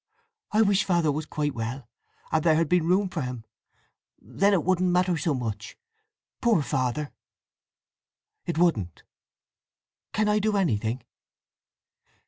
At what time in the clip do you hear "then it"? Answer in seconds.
4.19-4.63